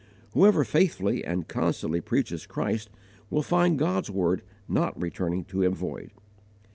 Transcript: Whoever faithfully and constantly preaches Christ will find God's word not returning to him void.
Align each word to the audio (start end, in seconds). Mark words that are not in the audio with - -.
Whoever 0.33 0.63
faithfully 0.63 1.23
and 1.23 1.47
constantly 1.47 2.01
preaches 2.01 2.47
Christ 2.47 2.89
will 3.29 3.43
find 3.43 3.77
God's 3.77 4.09
word 4.09 4.41
not 4.67 4.99
returning 4.99 5.43
to 5.43 5.61
him 5.61 5.75
void. 5.75 6.09